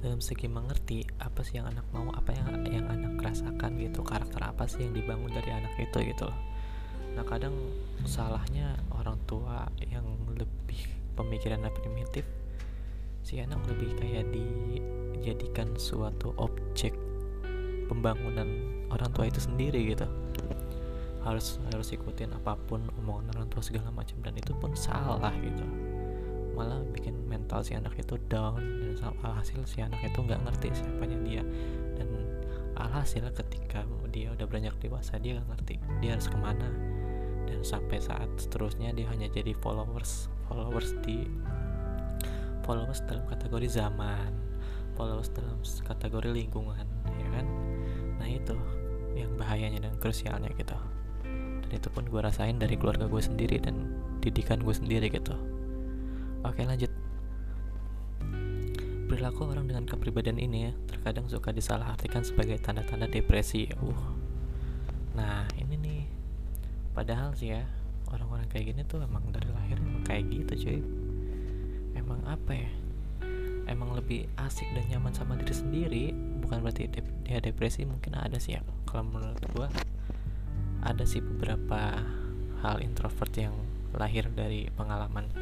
dalam 0.00 0.20
segi 0.24 0.48
mengerti 0.48 1.04
apa 1.20 1.44
sih 1.44 1.60
yang 1.60 1.68
anak 1.68 1.84
mau 1.92 2.08
apa 2.16 2.32
yang 2.32 2.48
yang 2.64 2.86
anak 2.88 3.20
rasakan 3.20 3.76
gitu 3.76 4.00
karakter 4.00 4.40
apa 4.40 4.64
sih 4.64 4.88
yang 4.88 4.96
dibangun 4.96 5.28
dari 5.28 5.52
anak 5.52 5.76
itu 5.76 6.00
gitu 6.00 6.24
loh. 6.24 6.38
Nah 7.12 7.24
kadang 7.28 7.52
salahnya 8.08 8.80
orang 8.96 9.20
tua 9.28 9.68
yang 9.92 10.04
lebih 10.32 10.88
pemikirannya 11.20 11.68
primitif 11.68 12.24
si 13.20 13.36
anak 13.44 13.60
lebih 13.68 13.92
kayak 14.00 14.32
dijadikan 14.32 15.76
suatu 15.76 16.32
objek 16.40 16.96
pembangunan 17.92 18.48
orang 18.88 19.12
tua 19.12 19.28
itu 19.28 19.44
sendiri 19.44 19.92
gitu. 19.92 20.08
Harus 21.20 21.60
harus 21.68 21.92
ikutin 21.92 22.32
apa 22.32 22.56
pun 22.56 22.80
omongan 23.04 23.36
orang 23.36 23.48
tua 23.52 23.60
segala 23.60 23.92
macam 23.92 24.16
dan 24.24 24.32
itu 24.40 24.56
pun 24.56 24.72
salah 24.72 25.36
gitu 25.44 25.89
malah 26.54 26.82
bikin 26.92 27.14
mental 27.26 27.62
si 27.62 27.72
anak 27.76 27.94
itu 27.96 28.18
down 28.28 28.60
dan 28.60 29.14
alhasil 29.24 29.62
si 29.64 29.80
anak 29.80 30.00
itu 30.02 30.18
nggak 30.20 30.40
ngerti 30.44 30.68
siapanya 30.74 31.18
dia. 31.22 31.42
Dan 31.96 32.08
alhasil 32.76 33.24
ketika 33.34 33.84
dia 34.10 34.34
udah 34.34 34.46
beranjak 34.48 34.76
dewasa 34.82 35.16
dia 35.20 35.38
nggak 35.38 35.48
ngerti 35.56 35.74
dia 36.02 36.16
harus 36.16 36.28
ke 36.28 36.38
mana. 36.38 36.68
Dan 37.46 37.66
sampai 37.66 37.98
saat 37.98 38.30
seterusnya 38.38 38.94
dia 38.94 39.06
hanya 39.10 39.26
jadi 39.30 39.54
followers 39.58 40.30
followers 40.46 40.94
di 41.02 41.26
followers 42.66 43.02
dalam 43.06 43.26
kategori 43.26 43.66
zaman 43.70 44.30
followers 44.94 45.30
dalam 45.32 45.58
kategori 45.86 46.30
lingkungan 46.30 46.86
ya 47.18 47.28
kan? 47.34 47.46
Nah 48.20 48.28
itu 48.28 48.54
yang 49.16 49.34
bahayanya 49.34 49.90
dan 49.90 49.94
krusialnya 49.98 50.52
gitu. 50.54 50.76
Dan 51.66 51.70
itu 51.70 51.88
pun 51.90 52.06
gue 52.06 52.20
rasain 52.22 52.58
dari 52.58 52.78
keluarga 52.78 53.06
gue 53.06 53.22
sendiri 53.22 53.58
dan 53.62 53.96
didikan 54.20 54.60
gue 54.60 54.74
sendiri 54.76 55.08
gitu 55.08 55.49
Oke 56.46 56.64
lanjut. 56.64 56.90
Perilaku 59.10 59.50
orang 59.50 59.66
dengan 59.66 59.84
kepribadian 59.90 60.38
ini 60.38 60.70
ya, 60.70 60.72
terkadang 60.86 61.26
suka 61.26 61.50
disalahartikan 61.50 62.22
sebagai 62.22 62.62
tanda-tanda 62.62 63.10
depresi. 63.10 63.66
Uh, 63.82 64.20
padahal 67.00 67.32
sih 67.32 67.56
ya 67.56 67.64
orang-orang 68.12 68.44
kayak 68.52 68.76
gini 68.76 68.84
tuh 68.84 69.00
emang 69.00 69.24
dari 69.32 69.48
lahir 69.56 69.80
emang 69.80 70.04
kayak 70.04 70.28
gitu 70.28 70.52
cuy. 70.68 70.80
Emang 71.96 72.20
apa 72.28 72.52
ya? 72.52 72.70
Emang 73.64 73.96
lebih 73.96 74.28
asik 74.36 74.68
dan 74.76 74.84
nyaman 74.92 75.16
sama 75.16 75.40
diri 75.40 75.54
sendiri 75.56 76.04
bukan 76.44 76.60
berarti 76.60 76.92
dep 76.92 77.08
dia 77.24 77.40
depresi 77.40 77.88
mungkin 77.88 78.20
ada 78.20 78.36
sih 78.36 78.52
ya. 78.52 78.60
Kalau 78.84 79.08
menurut 79.08 79.40
gua 79.56 79.72
ada 80.84 81.08
sih 81.08 81.24
beberapa 81.24 82.04
hal 82.60 82.84
introvert 82.84 83.32
yang 83.32 83.56
lahir 83.96 84.28
dari 84.36 84.68
pengalaman 84.76 85.32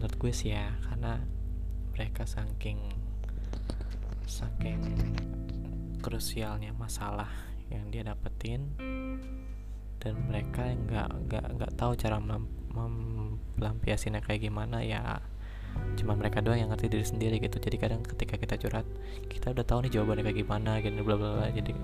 menurut 0.00 0.16
gue 0.16 0.32
sih 0.32 0.56
ya 0.56 0.72
karena 0.88 1.20
mereka 1.92 2.24
saking 2.24 2.80
saking 4.24 4.80
krusialnya 6.00 6.72
masalah 6.72 7.28
yang 7.68 7.92
dia 7.92 8.08
dapetin 8.08 8.64
dan 10.00 10.16
mereka 10.24 10.72
nggak 10.72 11.28
nggak 11.28 11.46
nggak 11.52 11.72
tahu 11.76 11.92
cara 12.00 12.16
melampiasinya 12.16 14.24
kayak 14.24 14.48
gimana 14.48 14.80
ya 14.80 15.20
cuma 16.00 16.16
mereka 16.16 16.40
doang 16.40 16.64
yang 16.64 16.72
ngerti 16.72 16.88
diri 16.88 17.04
sendiri 17.04 17.36
gitu. 17.36 17.60
Jadi 17.60 17.76
kadang 17.76 18.00
ketika 18.00 18.40
kita 18.40 18.56
curhat 18.56 18.88
kita 19.28 19.52
udah 19.52 19.68
tahu 19.68 19.84
nih 19.84 20.00
jawabannya 20.00 20.24
kayak 20.24 20.40
gimana 20.40 20.80
gini 20.80 21.04
bla 21.04 21.20
bla 21.20 21.36
bla 21.36 21.52
jadi 21.52 21.76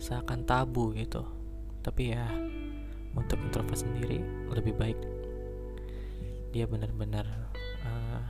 seakan 0.00 0.48
tabu 0.48 0.96
gitu. 0.96 1.28
Tapi 1.84 2.16
ya 2.16 2.24
untuk 3.12 3.36
introvert 3.44 3.84
sendiri 3.84 4.24
lebih 4.48 4.72
baik 4.72 5.17
dia 6.50 6.64
benar-benar 6.66 7.26
uh, 7.84 8.22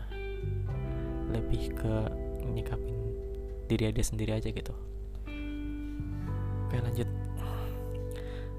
lebih 1.30 1.74
ke 1.76 1.94
nyikapin 2.48 2.96
diri 3.68 3.92
dia 3.92 4.04
sendiri 4.04 4.36
aja 4.36 4.48
gitu 4.48 4.74
oke 6.66 6.76
lanjut 6.80 7.08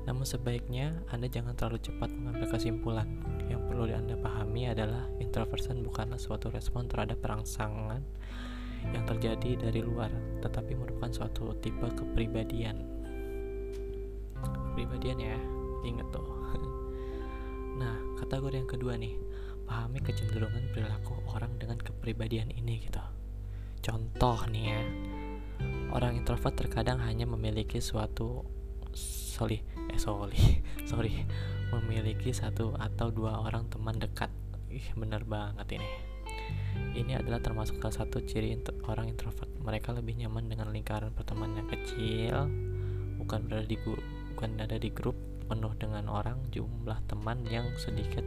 namun 0.10 0.26
sebaiknya 0.26 1.06
Anda 1.14 1.30
jangan 1.30 1.54
terlalu 1.54 1.86
cepat 1.86 2.10
mengambil 2.10 2.50
kesimpulan. 2.50 3.06
Yang 3.46 3.62
perlu 3.70 3.94
Anda 3.94 4.18
pahami 4.18 4.66
adalah 4.66 5.06
introversion 5.22 5.86
bukanlah 5.86 6.18
suatu 6.18 6.50
respon 6.50 6.90
terhadap 6.90 7.22
perangsangan 7.22 8.02
yang 8.90 9.06
terjadi 9.06 9.70
dari 9.70 9.86
luar, 9.86 10.10
tetapi 10.42 10.74
merupakan 10.74 11.14
suatu 11.14 11.54
tipe 11.62 11.86
kepribadian. 11.94 12.82
Kepribadian 14.42 15.18
ya, 15.22 15.38
inget 15.86 16.10
tuh. 16.10 16.26
Nah, 17.80 17.96
kategori 18.20 18.60
yang 18.60 18.68
kedua 18.68 19.00
nih, 19.00 19.16
pahami 19.70 20.02
kecenderungan 20.02 20.74
perilaku 20.74 21.22
orang 21.30 21.54
dengan 21.62 21.78
kepribadian 21.78 22.50
ini 22.50 22.82
gitu. 22.82 22.98
Contoh 23.86 24.50
nih 24.50 24.66
ya, 24.74 24.82
orang 25.94 26.18
introvert 26.18 26.58
terkadang 26.58 26.98
hanya 27.06 27.30
memiliki 27.30 27.78
suatu 27.78 28.42
sorry 28.98 29.62
eh 29.94 30.02
sorry 30.02 30.66
sorry 30.90 31.24
memiliki 31.70 32.34
satu 32.34 32.74
atau 32.74 33.14
dua 33.14 33.46
orang 33.46 33.70
teman 33.70 34.02
dekat. 34.02 34.34
Ih 34.74 34.90
bener 34.98 35.22
banget 35.30 35.78
ini. 35.78 35.90
Ini 36.98 37.22
adalah 37.22 37.38
termasuk 37.38 37.78
salah 37.78 38.04
satu 38.04 38.26
ciri 38.26 38.58
orang 38.90 39.14
introvert. 39.14 39.54
Mereka 39.62 39.94
lebih 39.94 40.18
nyaman 40.18 40.50
dengan 40.50 40.74
lingkaran 40.74 41.14
pertemanan 41.14 41.62
yang 41.62 41.70
kecil 41.70 42.36
bukan 43.22 43.46
berada 43.46 43.70
di 43.70 43.78
bukan 44.34 44.50
ada 44.58 44.78
di 44.82 44.90
grup 44.90 45.14
penuh 45.46 45.74
dengan 45.78 46.10
orang 46.10 46.40
jumlah 46.50 46.98
teman 47.06 47.46
yang 47.46 47.68
sedikit 47.78 48.26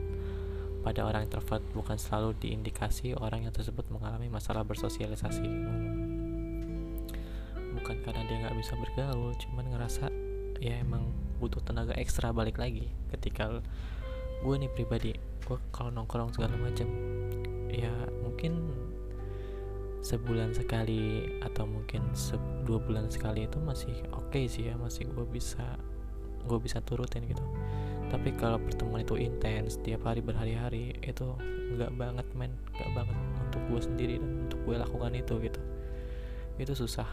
pada 0.83 1.07
orang 1.07 1.31
introvert 1.31 1.63
bukan 1.73 1.97
selalu 1.97 2.35
diindikasi 2.43 3.15
orang 3.15 3.47
yang 3.47 3.55
tersebut 3.55 3.87
mengalami 3.89 4.27
masalah 4.27 4.67
bersosialisasi. 4.67 5.47
Bukan 7.73 7.97
karena 8.05 8.23
dia 8.27 8.37
nggak 8.43 8.57
bisa 8.59 8.75
bergaul 8.77 9.33
cuman 9.39 9.65
ngerasa 9.73 10.11
ya 10.59 10.79
emang 10.83 11.09
butuh 11.39 11.63
tenaga 11.63 11.95
ekstra 11.95 12.35
balik 12.35 12.59
lagi. 12.59 12.91
Ketika 13.15 13.63
gue 14.43 14.55
nih 14.59 14.71
pribadi 14.75 15.15
gue 15.47 15.59
kalau 15.71 15.91
nongkrong 15.95 16.35
segala 16.35 16.55
macam 16.59 16.87
ya 17.71 17.91
mungkin 18.23 18.71
sebulan 20.03 20.51
sekali 20.51 21.31
atau 21.47 21.63
mungkin 21.63 22.03
se 22.19 22.35
dua 22.67 22.83
bulan 22.83 23.07
sekali 23.07 23.47
itu 23.47 23.63
masih 23.63 23.95
oke 24.11 24.35
okay 24.35 24.51
sih 24.51 24.67
ya 24.67 24.75
masih 24.75 25.07
gue 25.15 25.27
bisa 25.31 25.79
gue 26.43 26.59
bisa 26.59 26.83
turutin 26.83 27.23
gitu 27.31 27.43
tapi 28.13 28.29
kalau 28.37 28.61
pertemuan 28.61 29.01
itu 29.01 29.17
intens 29.17 29.81
tiap 29.81 30.05
hari 30.05 30.21
berhari-hari 30.21 30.93
itu 31.01 31.33
nggak 31.73 31.97
banget 31.97 32.29
men. 32.37 32.53
Nggak 32.77 32.91
banget 32.93 33.17
untuk 33.49 33.63
gue 33.73 33.81
sendiri 33.81 34.15
dan 34.21 34.31
untuk 34.45 34.61
gue 34.69 34.77
lakukan 34.77 35.13
itu 35.17 35.35
gitu. 35.41 35.61
Itu 36.61 36.73
susah 36.77 37.09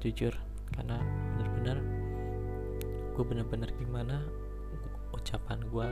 jujur. 0.00 0.32
Karena 0.72 0.96
bener-bener 1.36 1.76
gue 3.12 3.24
bener-bener 3.28 3.68
gimana 3.76 4.24
ucapan 5.12 5.60
gue 5.68 5.88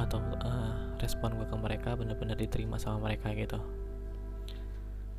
atau 0.00 0.16
uh, 0.40 0.96
respon 1.04 1.36
gue 1.36 1.44
ke 1.44 1.56
mereka 1.60 1.92
bener-bener 1.92 2.40
diterima 2.40 2.80
sama 2.80 3.04
mereka 3.12 3.36
gitu. 3.36 3.60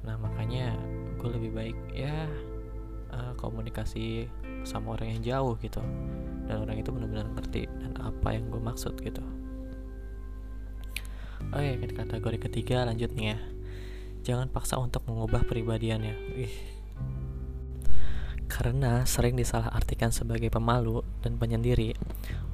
Nah 0.02 0.18
makanya 0.18 0.74
gue 1.22 1.30
lebih 1.38 1.52
baik 1.54 1.78
ya 1.94 2.26
uh, 3.14 3.38
komunikasi 3.38 4.26
sama 4.66 4.98
orang 4.98 5.14
yang 5.14 5.22
jauh 5.22 5.54
gitu 5.62 5.86
dan 6.50 6.66
orang 6.66 6.82
itu 6.82 6.90
benar-benar 6.90 7.30
ngerti 7.38 7.70
dan 7.70 7.94
apa 8.02 8.34
yang 8.34 8.50
gue 8.50 8.58
maksud 8.58 8.98
gitu 8.98 9.22
oke 11.54 11.70
kategori 11.94 12.38
ketiga 12.50 12.90
lanjut 12.90 13.14
nih 13.14 13.38
ya 13.38 13.40
jangan 14.26 14.50
paksa 14.50 14.82
untuk 14.82 15.06
mengubah 15.06 15.46
pribadiannya 15.46 16.16
Ih, 16.42 16.56
karena 18.50 19.06
sering 19.06 19.38
disalahartikan 19.38 20.10
sebagai 20.10 20.50
pemalu 20.50 21.06
dan 21.22 21.38
penyendiri, 21.38 21.94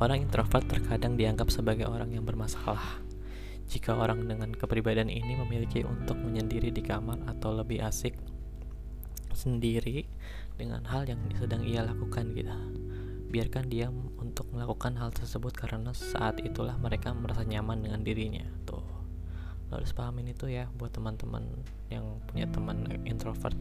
orang 0.03 0.27
introvert 0.27 0.67
terkadang 0.67 1.15
dianggap 1.15 1.47
sebagai 1.47 1.88
orang 1.88 2.12
yang 2.12 2.27
bermasalah. 2.27 2.99
Jika 3.65 3.97
orang 3.97 4.27
dengan 4.27 4.53
kepribadian 4.53 5.10
ini 5.10 5.39
memiliki 5.39 5.81
untuk 5.88 6.19
menyendiri 6.19 6.69
di 6.69 6.84
kamar 6.86 7.25
atau 7.25 7.55
lebih 7.55 7.81
asik 7.81 8.13
sendiri 9.34 10.05
dengan 10.60 10.86
hal 10.86 11.08
yang 11.10 11.17
sedang 11.39 11.65
ia 11.65 11.81
lakukan 11.81 12.38
gitu. 12.38 12.53
Biarkan 13.35 13.67
dia 13.67 13.91
untuk 13.91 14.47
melakukan 14.55 14.95
hal 14.95 15.11
tersebut 15.11 15.51
karena 15.51 15.91
saat 15.91 16.39
itulah 16.39 16.79
mereka 16.79 17.11
merasa 17.11 17.43
nyaman 17.43 17.83
dengan 17.83 17.99
dirinya. 17.99 18.47
Tuh. 18.63 18.79
Lo 19.67 19.83
harus 19.83 19.91
pahamin 19.91 20.31
itu 20.31 20.47
ya 20.47 20.71
buat 20.79 20.95
teman-teman 20.95 21.43
yang 21.91 22.23
punya 22.31 22.47
teman 22.47 22.87
introvert. 23.03 23.59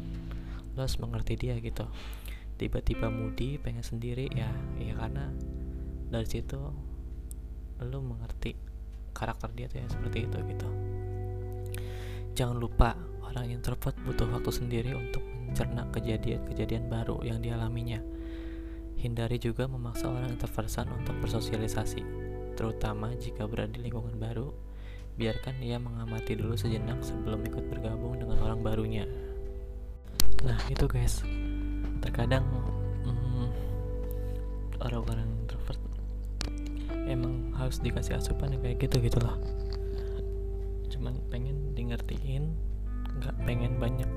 Lo 0.79 0.87
harus 0.87 0.95
mengerti 1.03 1.35
dia 1.35 1.59
gitu 1.59 1.91
tiba-tiba 2.55 3.11
mudi 3.11 3.59
pengen 3.59 3.83
sendiri 3.83 4.31
ya 4.31 4.47
ya 4.79 4.95
karena 4.95 5.27
dari 6.11 6.29
situ 6.29 6.59
lu 7.83 7.99
mengerti 7.99 8.55
karakter 9.11 9.51
dia 9.59 9.67
tuh 9.67 9.83
ya 9.83 9.87
seperti 9.91 10.19
itu 10.31 10.39
gitu 10.55 10.69
jangan 12.39 12.57
lupa 12.59 12.95
orang 13.27 13.51
introvert 13.51 13.99
butuh 14.07 14.31
waktu 14.31 14.51
sendiri 14.55 14.95
untuk 14.95 15.23
mencerna 15.23 15.91
kejadian-kejadian 15.91 16.87
baru 16.87 17.19
yang 17.27 17.43
dialaminya 17.43 17.99
hindari 19.05 19.37
juga 19.37 19.69
memaksa 19.69 20.09
orang 20.09 20.33
introversan 20.33 20.89
untuk 20.97 21.13
bersosialisasi 21.21 22.01
terutama 22.57 23.13
jika 23.21 23.45
berada 23.45 23.77
di 23.77 23.85
lingkungan 23.85 24.17
baru. 24.17 24.49
Biarkan 25.15 25.63
dia 25.63 25.79
mengamati 25.79 26.35
dulu 26.35 26.59
sejenak 26.59 26.99
sebelum 27.07 27.47
ikut 27.47 27.71
bergabung 27.71 28.19
dengan 28.19 28.41
orang 28.43 28.67
barunya. 28.67 29.07
Nah 30.43 30.59
itu 30.67 30.91
guys. 30.91 31.23
Terkadang 32.03 32.43
hmm, 33.07 33.47
orang-orang 34.83 35.29
introvert 35.45 35.79
emang 37.07 37.55
harus 37.55 37.79
dikasih 37.79 38.19
asupan 38.19 38.57
yang 38.57 38.63
kayak 38.65 38.89
gitu 38.89 38.97
gitu 39.05 39.21
loh 39.21 39.37
cuman 41.05 41.21
pengen 41.29 41.75
di 41.75 41.91
ngertiin 41.91 42.45
nggak 43.21 43.37
pengen 43.45 43.77
banyak. 43.83 44.09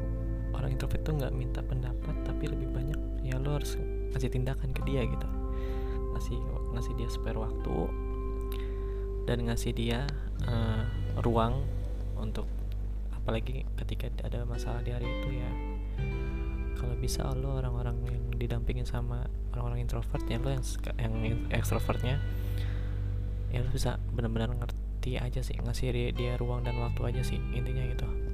Orang 0.54 0.78
introvert 0.78 1.04
tuh 1.04 1.20
nggak 1.20 1.34
minta 1.36 1.60
pendapat 1.60 2.16
tapi 2.24 2.48
lebih 2.48 2.70
banyak 2.70 2.96
ya 3.26 3.36
lo 3.42 3.60
harus 3.60 3.76
ngasih 4.14 4.30
tindakan 4.32 4.70
ke 4.72 4.82
dia 4.86 5.04
gitu. 5.04 5.28
Ngasih 6.16 6.38
ngasih 6.78 6.94
dia 6.98 7.10
spare 7.10 7.40
waktu 7.40 7.78
dan 9.28 9.44
ngasih 9.44 9.72
dia 9.76 10.08
uh, 10.48 10.88
ruang 11.20 11.66
untuk 12.16 12.48
apalagi 13.12 13.68
ketika 13.84 14.08
ada 14.24 14.48
masalah 14.48 14.80
di 14.84 14.92
hari 14.96 15.08
itu 15.08 15.30
ya. 15.36 15.52
Kalau 16.78 16.94
bisa 16.96 17.26
lo 17.34 17.58
orang-orang 17.58 17.98
yang 18.06 18.26
didampingin 18.38 18.86
sama 18.86 19.26
orang-orang 19.58 19.82
introvert 19.82 20.22
ya 20.30 20.38
lo 20.38 20.54
yang 20.54 20.64
yang 21.02 21.14
ekstrovertnya 21.50 22.22
ya 23.50 23.66
lo 23.66 23.70
bisa 23.74 23.98
benar-benar 24.14 24.54
ngerti 24.54 25.18
aja 25.18 25.42
sih 25.42 25.58
ngasih 25.58 25.90
dia, 25.90 26.10
dia 26.14 26.32
ruang 26.38 26.62
dan 26.62 26.78
waktu 26.78 27.02
aja 27.10 27.22
sih 27.26 27.42
intinya 27.56 27.82
gitu 27.90 28.27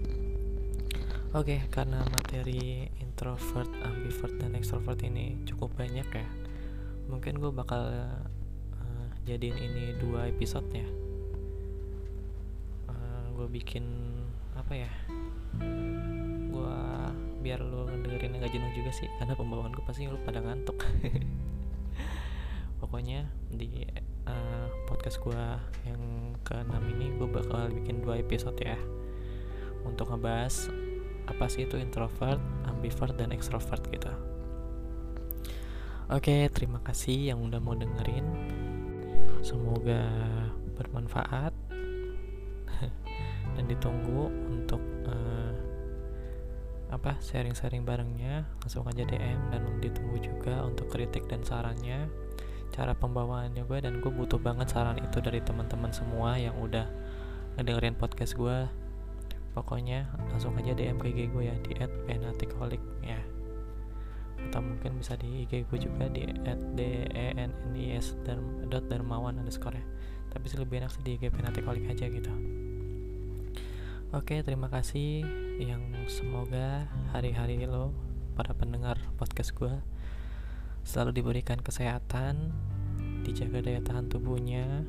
oke 1.34 1.50
okay, 1.50 1.60
karena 1.74 2.06
materi 2.14 2.88
introvert 3.02 3.70
ambivert 3.82 4.38
dan 4.38 4.54
extrovert 4.54 5.02
ini 5.02 5.42
cukup 5.50 5.74
banyak 5.74 6.06
ya 6.06 6.28
mungkin 7.10 7.42
gue 7.42 7.52
bakal 7.52 7.90
uh, 8.78 9.08
jadiin 9.26 9.58
ini 9.58 9.98
dua 10.00 10.30
episode 10.30 10.70
ya 10.72 10.88
uh, 12.88 13.26
gue 13.34 13.48
bikin 13.50 13.84
apa 14.58 14.74
ya? 14.78 14.92
Gue 16.54 16.80
biar 17.44 17.60
lo 17.60 17.90
dengerin 17.92 18.40
gak 18.40 18.54
jenuh 18.54 18.72
juga 18.72 18.92
sih 18.96 19.10
karena 19.20 19.36
pembawaan 19.36 19.76
gue 19.76 19.84
pasti 19.84 20.08
lo 20.08 20.18
pada 20.24 20.40
ngantuk. 20.40 20.80
Pokoknya 22.82 23.28
di 23.52 23.84
uh, 24.28 24.68
podcast 24.88 25.20
gue 25.20 25.44
yang 25.88 26.34
ke-6 26.44 26.74
ini 26.96 27.06
gue 27.20 27.28
bakal 27.28 27.72
bikin 27.72 28.04
dua 28.04 28.20
episode 28.20 28.60
ya 28.60 28.78
untuk 29.84 30.12
ngebahas 30.12 30.72
apa 31.28 31.46
sih 31.48 31.64
itu 31.64 31.80
introvert, 31.80 32.40
ambivert, 32.68 33.16
dan 33.16 33.32
extrovert 33.32 33.84
gitu. 33.90 34.12
Oke, 36.12 36.52
terima 36.52 36.84
kasih 36.84 37.34
yang 37.34 37.40
udah 37.42 37.64
mau 37.64 37.74
dengerin. 37.74 38.28
Semoga 39.40 40.04
bermanfaat 40.76 41.54
dan 43.56 43.64
ditunggu 43.70 44.32
untuk 44.52 44.82
uh, 45.08 45.54
apa 46.94 47.18
sharing-sharing 47.18 47.82
barengnya 47.82 48.46
langsung 48.62 48.86
aja 48.86 49.02
DM 49.04 49.40
dan 49.50 49.66
ditunggu 49.82 50.22
juga 50.22 50.62
untuk 50.62 50.94
kritik 50.94 51.26
dan 51.26 51.42
sarannya 51.42 52.06
cara 52.74 52.94
pembawaannya 52.98 53.66
gue 53.66 53.80
dan 53.82 54.02
gue 54.02 54.10
butuh 54.14 54.42
banget 54.42 54.74
saran 54.74 54.98
itu 55.02 55.22
dari 55.22 55.42
teman-teman 55.42 55.94
semua 55.94 56.38
yang 56.38 56.58
udah 56.58 56.90
ngedengerin 57.58 57.94
podcast 57.94 58.34
gue 58.34 58.66
pokoknya 59.54 60.10
langsung 60.34 60.58
aja 60.58 60.74
DM 60.74 60.98
ke 60.98 61.14
IG 61.14 61.30
gue 61.30 61.44
ya 61.46 61.56
di 61.62 61.78
@penatikolik 62.10 62.82
ya. 63.06 63.22
Atau 64.50 64.66
mungkin 64.66 64.98
bisa 64.98 65.14
di 65.16 65.46
IG 65.46 65.70
gue 65.70 65.80
juga 65.80 66.10
di 66.10 66.26
@denis 66.76 68.18
dan 68.26 68.68
dot 68.68 68.90
darmawan 68.90 69.38
underscore 69.38 69.78
ya. 69.78 69.86
Tapi 70.34 70.46
sih 70.50 70.58
lebih 70.58 70.82
enak 70.82 70.92
sih 70.92 71.06
di 71.06 71.16
IG 71.16 71.30
penatikolik 71.30 71.86
aja 71.86 72.10
gitu. 72.10 72.34
Oke 74.14 74.42
terima 74.46 74.70
kasih 74.70 75.26
yang 75.58 75.90
semoga 76.06 76.86
hari-hari 77.14 77.62
lo 77.66 77.94
para 78.34 78.54
pendengar 78.54 78.98
podcast 79.18 79.54
gue 79.54 79.74
selalu 80.86 81.22
diberikan 81.22 81.62
kesehatan 81.62 82.54
dijaga 83.24 83.64
daya 83.64 83.82
tahan 83.82 84.10
tubuhnya. 84.10 84.86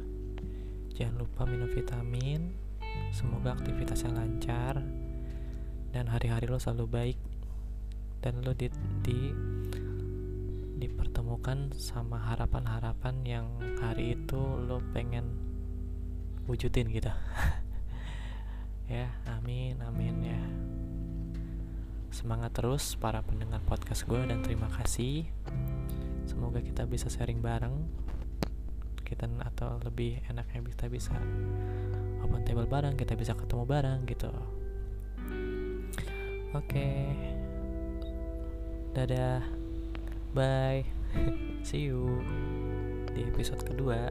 Jangan 0.94 1.24
lupa 1.24 1.42
minum 1.48 1.70
vitamin 1.72 2.63
Semoga 3.14 3.54
aktivitasnya 3.54 4.10
lancar 4.10 4.82
dan 5.94 6.10
hari-hari 6.10 6.50
lo 6.50 6.58
selalu 6.58 6.86
baik 6.90 7.18
dan 8.18 8.42
lo 8.42 8.50
di, 8.56 8.66
di 9.06 9.18
dipertemukan 10.82 11.70
sama 11.78 12.18
harapan-harapan 12.34 13.14
yang 13.22 13.46
hari 13.78 14.18
itu 14.18 14.36
lo 14.36 14.82
pengen 14.90 15.24
wujudin 16.50 16.90
gitu. 16.92 17.12
Ya 18.84 19.08
amin 19.24 19.80
amin 19.80 20.16
ya. 20.28 20.42
Semangat 22.12 22.52
terus 22.52 23.00
para 23.00 23.24
pendengar 23.24 23.64
podcast 23.64 24.04
gue 24.04 24.20
dan 24.28 24.44
terima 24.44 24.68
kasih. 24.68 25.24
Semoga 26.28 26.60
kita 26.60 26.84
bisa 26.84 27.08
sharing 27.08 27.40
bareng. 27.40 27.72
Kita 29.00 29.24
atau 29.40 29.80
lebih 29.80 30.20
enaknya 30.28 30.68
kita 30.68 30.92
bisa 30.92 31.16
open 32.34 32.42
table 32.42 32.66
bareng 32.66 32.98
kita 32.98 33.14
bisa 33.14 33.30
ketemu 33.38 33.62
bareng 33.62 34.02
gitu. 34.10 34.26
Oke. 36.50 36.66
Okay. 36.66 37.14
dadah. 38.90 39.46
Bye. 40.34 40.82
See 41.66 41.86
you 41.86 42.26
di 43.14 43.22
episode 43.22 43.62
kedua 43.62 44.10